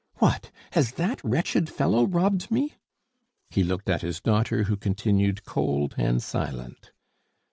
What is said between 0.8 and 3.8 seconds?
that wretched fellow robbed me?" He